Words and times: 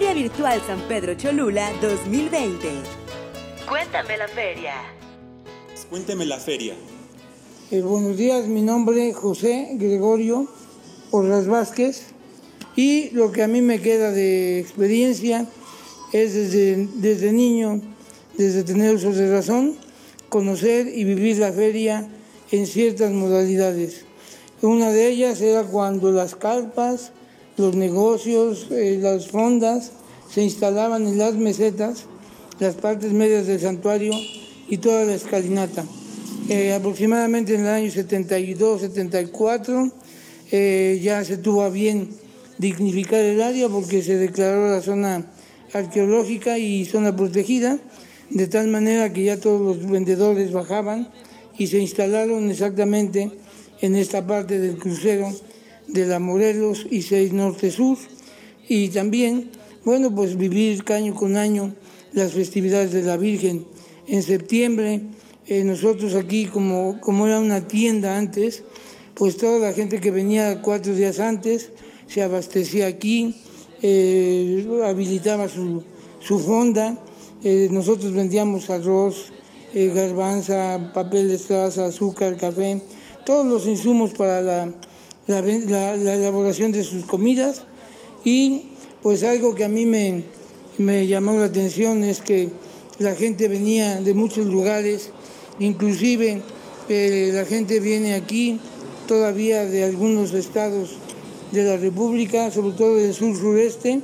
Feria 0.00 0.14
Virtual 0.14 0.62
San 0.66 0.80
Pedro 0.88 1.14
Cholula 1.14 1.72
2020. 1.82 2.68
Cuéntame 3.68 4.16
la 4.16 4.28
feria. 4.28 4.72
Cuéntame 5.90 6.24
la 6.24 6.38
feria. 6.38 6.74
Eh, 7.70 7.82
buenos 7.82 8.16
días, 8.16 8.46
mi 8.46 8.62
nombre 8.62 9.10
es 9.10 9.16
José 9.16 9.72
Gregorio 9.74 10.48
Porras 11.10 11.46
Vázquez 11.46 12.06
y 12.76 13.10
lo 13.10 13.30
que 13.30 13.42
a 13.42 13.46
mí 13.46 13.60
me 13.60 13.82
queda 13.82 14.10
de 14.10 14.58
experiencia 14.58 15.46
es 16.14 16.32
desde, 16.32 16.88
desde 16.94 17.32
niño, 17.32 17.82
desde 18.38 18.64
tener 18.64 18.94
uso 18.94 19.12
de 19.12 19.30
razón, 19.30 19.76
conocer 20.30 20.88
y 20.88 21.04
vivir 21.04 21.36
la 21.36 21.52
feria 21.52 22.08
en 22.50 22.66
ciertas 22.66 23.12
modalidades. 23.12 24.06
Una 24.62 24.92
de 24.92 25.08
ellas 25.08 25.42
era 25.42 25.62
cuando 25.64 26.10
las 26.10 26.36
carpas, 26.36 27.12
los 27.56 27.76
negocios, 27.76 28.66
eh, 28.70 28.98
las 29.00 29.28
fondas 29.28 29.92
se 30.32 30.42
instalaban 30.42 31.06
en 31.06 31.18
las 31.18 31.34
mesetas, 31.34 32.06
las 32.58 32.74
partes 32.74 33.12
medias 33.12 33.46
del 33.46 33.60
santuario 33.60 34.12
y 34.68 34.78
toda 34.78 35.04
la 35.04 35.14
escalinata. 35.14 35.84
Eh, 36.48 36.72
aproximadamente 36.72 37.54
en 37.54 37.60
el 37.62 37.68
año 37.68 37.90
72-74 37.90 39.92
eh, 40.52 41.00
ya 41.02 41.24
se 41.24 41.36
tuvo 41.36 41.62
a 41.62 41.70
bien 41.70 42.08
dignificar 42.58 43.20
el 43.20 43.42
área 43.42 43.68
porque 43.68 44.02
se 44.02 44.16
declaró 44.16 44.68
la 44.68 44.82
zona 44.82 45.26
arqueológica 45.72 46.58
y 46.58 46.84
zona 46.84 47.14
protegida, 47.14 47.78
de 48.30 48.46
tal 48.46 48.68
manera 48.68 49.12
que 49.12 49.24
ya 49.24 49.38
todos 49.38 49.60
los 49.60 49.90
vendedores 49.90 50.52
bajaban 50.52 51.08
y 51.58 51.66
se 51.68 51.78
instalaron 51.78 52.50
exactamente 52.50 53.30
en 53.80 53.96
esta 53.96 54.26
parte 54.26 54.58
del 54.58 54.76
crucero 54.76 55.32
de 55.92 56.06
la 56.06 56.18
Morelos 56.18 56.86
y 56.90 57.02
6 57.02 57.32
Norte 57.32 57.70
Sur 57.70 57.98
y 58.68 58.88
también, 58.88 59.50
bueno, 59.84 60.14
pues 60.14 60.36
vivir 60.36 60.84
año 60.92 61.14
con 61.14 61.36
año 61.36 61.74
las 62.12 62.32
festividades 62.32 62.92
de 62.92 63.02
la 63.02 63.16
Virgen. 63.16 63.66
En 64.06 64.22
septiembre, 64.22 65.00
eh, 65.46 65.64
nosotros 65.64 66.14
aquí, 66.14 66.46
como, 66.46 67.00
como 67.00 67.26
era 67.26 67.40
una 67.40 67.66
tienda 67.66 68.16
antes, 68.16 68.62
pues 69.14 69.36
toda 69.36 69.58
la 69.58 69.72
gente 69.72 70.00
que 70.00 70.10
venía 70.10 70.62
cuatro 70.62 70.94
días 70.94 71.18
antes 71.18 71.70
se 72.06 72.22
abastecía 72.22 72.86
aquí, 72.86 73.34
eh, 73.82 74.66
habilitaba 74.84 75.48
su, 75.48 75.82
su 76.20 76.38
fonda, 76.38 76.98
eh, 77.42 77.68
nosotros 77.70 78.12
vendíamos 78.12 78.70
arroz, 78.70 79.32
garbanza, 79.72 80.90
papel 80.92 81.28
de 81.28 81.36
estraza, 81.36 81.86
azúcar, 81.86 82.36
café, 82.36 82.82
todos 83.24 83.46
los 83.46 83.66
insumos 83.66 84.10
para 84.10 84.40
la, 84.40 84.72
la, 85.26 85.38
elaboración 85.38 86.72
de 86.72 86.84
sus 86.84 87.04
comidas. 87.04 87.62
Y 88.24 88.70
pues 89.02 89.22
algo 89.24 89.54
que 89.54 89.64
a 89.64 89.68
mí 89.68 89.86
me, 89.86 90.24
me 90.78 91.06
llamó 91.06 91.32
la 91.32 91.46
atención 91.46 92.04
es 92.04 92.20
que 92.20 92.50
la 92.98 93.14
gente 93.14 93.48
venía 93.48 94.00
de 94.00 94.12
muchos 94.12 94.46
lugares, 94.46 95.10
inclusive 95.58 96.42
eh, 96.88 97.30
la 97.32 97.44
gente 97.44 97.80
viene 97.80 98.14
aquí 98.14 98.60
todavía 99.06 99.64
de 99.64 99.84
algunos 99.84 100.34
estados 100.34 100.96
de 101.52 101.64
la 101.64 101.76
República, 101.76 102.50
sobre 102.50 102.76
todo 102.76 102.96
del 102.96 103.14
sur 103.14 103.36
sureste, 103.36 104.00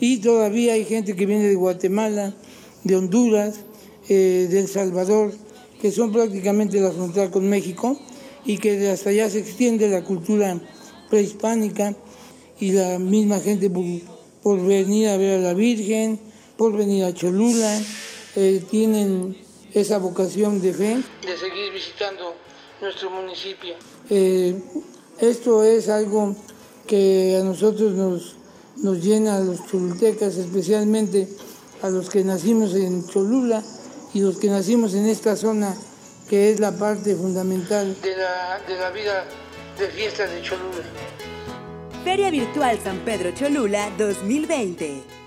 y 0.00 0.18
todavía 0.18 0.72
hay 0.74 0.84
gente 0.84 1.14
que 1.14 1.26
viene 1.26 1.44
de 1.44 1.54
Guatemala, 1.54 2.34
de 2.84 2.96
Honduras, 2.96 3.60
eh, 4.08 4.48
de 4.50 4.60
El 4.60 4.68
Salvador, 4.68 5.32
que 5.80 5.92
son 5.92 6.12
prácticamente 6.12 6.80
la 6.80 6.90
frontera 6.90 7.30
con 7.30 7.48
México, 7.48 7.98
y 8.44 8.58
que 8.58 8.90
hasta 8.90 9.10
allá 9.10 9.30
se 9.30 9.40
extiende 9.40 9.88
la 9.88 10.02
cultura 10.04 10.58
prehispánica 11.10 11.94
y 12.58 12.72
la 12.72 12.98
misma 12.98 13.40
gente 13.40 13.70
por, 13.70 14.60
venir 14.64 15.08
a 15.08 15.16
ver 15.16 15.38
a 15.38 15.42
la 15.42 15.54
Virgen, 15.54 16.18
por 16.56 16.76
venir 16.76 17.04
a 17.04 17.14
Cholula, 17.14 17.80
eh, 18.36 18.62
tienen 18.70 19.36
esa 19.74 19.98
vocación 19.98 20.60
de 20.60 20.72
fe 20.72 20.96
de 20.96 21.36
seguir 21.36 21.72
visitando 21.72 22.34
nuestro 22.80 23.10
municipio. 23.10 23.74
Eh, 24.10 24.54
esto 25.20 25.64
es 25.64 25.88
algo 25.88 26.34
que 26.86 27.38
a 27.40 27.44
nosotros 27.44 27.92
nos, 27.92 28.36
nos 28.76 29.02
llena 29.02 29.36
a 29.36 29.40
los 29.40 29.66
cholultecas, 29.66 30.36
especialmente 30.36 31.28
a 31.82 31.90
los 31.90 32.10
que 32.10 32.24
nacimos 32.24 32.74
en 32.74 33.06
Cholula 33.06 33.62
y 34.14 34.20
los 34.20 34.38
que 34.38 34.48
nacimos 34.48 34.94
en 34.94 35.06
esta 35.06 35.36
zona 35.36 35.76
que 36.32 36.50
es 36.50 36.60
la 36.60 36.72
parte 36.72 37.14
fundamental 37.14 37.94
de 38.00 38.16
la, 38.16 38.58
de 38.66 38.78
la 38.78 38.90
vida 38.90 39.26
de 39.78 39.86
fiestas 39.88 40.30
de 40.30 40.40
Cholula. 40.40 40.82
Feria 42.04 42.30
Virtual 42.30 42.78
San 42.82 43.00
Pedro 43.00 43.32
Cholula 43.32 43.90
2020. 43.98 45.21